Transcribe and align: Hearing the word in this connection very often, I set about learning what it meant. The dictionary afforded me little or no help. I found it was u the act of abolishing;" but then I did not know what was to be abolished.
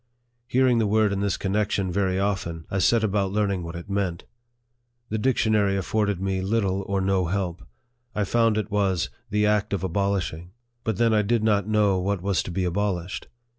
Hearing 0.47 0.79
the 0.79 0.87
word 0.87 1.13
in 1.13 1.19
this 1.19 1.37
connection 1.37 1.91
very 1.91 2.17
often, 2.19 2.65
I 2.71 2.79
set 2.79 3.03
about 3.03 3.31
learning 3.31 3.61
what 3.61 3.75
it 3.75 3.87
meant. 3.87 4.23
The 5.09 5.19
dictionary 5.19 5.77
afforded 5.77 6.19
me 6.19 6.41
little 6.41 6.81
or 6.87 7.01
no 7.01 7.27
help. 7.27 7.61
I 8.15 8.23
found 8.23 8.57
it 8.57 8.71
was 8.71 9.09
u 9.13 9.17
the 9.29 9.45
act 9.45 9.73
of 9.73 9.83
abolishing;" 9.83 10.53
but 10.83 10.97
then 10.97 11.13
I 11.13 11.21
did 11.21 11.43
not 11.43 11.67
know 11.67 11.99
what 11.99 12.23
was 12.23 12.41
to 12.41 12.51
be 12.51 12.63
abolished. 12.63 13.27